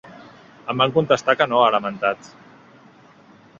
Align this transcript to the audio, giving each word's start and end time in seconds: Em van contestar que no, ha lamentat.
Em 0.73 0.81
van 0.83 0.93
contestar 0.95 1.35
que 1.43 1.47
no, 1.53 1.61
ha 1.65 1.69
lamentat. 1.77 2.33